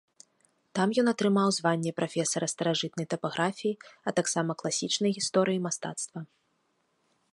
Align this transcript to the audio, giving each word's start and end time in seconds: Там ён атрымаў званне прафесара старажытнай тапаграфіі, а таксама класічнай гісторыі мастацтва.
Там 0.77 0.93
ён 1.01 1.07
атрымаў 1.11 1.49
званне 1.57 1.91
прафесара 1.99 2.47
старажытнай 2.53 3.07
тапаграфіі, 3.13 3.79
а 4.07 4.17
таксама 4.21 4.51
класічнай 4.63 5.11
гісторыі 5.19 5.63
мастацтва. 5.67 6.19